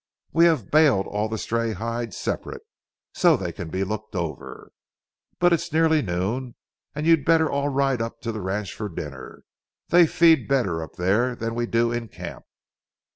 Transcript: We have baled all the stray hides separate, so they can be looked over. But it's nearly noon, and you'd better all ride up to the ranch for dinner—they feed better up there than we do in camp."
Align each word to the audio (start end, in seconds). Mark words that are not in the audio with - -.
We 0.33 0.45
have 0.45 0.71
baled 0.71 1.05
all 1.05 1.29
the 1.29 1.37
stray 1.37 1.73
hides 1.73 2.17
separate, 2.17 2.63
so 3.13 3.37
they 3.37 3.51
can 3.51 3.69
be 3.69 3.83
looked 3.83 4.15
over. 4.15 4.71
But 5.37 5.53
it's 5.53 5.71
nearly 5.71 6.01
noon, 6.01 6.55
and 6.95 7.05
you'd 7.05 7.23
better 7.23 7.47
all 7.47 7.69
ride 7.69 8.01
up 8.01 8.19
to 8.21 8.31
the 8.31 8.41
ranch 8.41 8.73
for 8.75 8.89
dinner—they 8.89 10.07
feed 10.07 10.47
better 10.47 10.81
up 10.81 10.95
there 10.95 11.35
than 11.35 11.53
we 11.53 11.67
do 11.67 11.91
in 11.91 12.07
camp." 12.07 12.45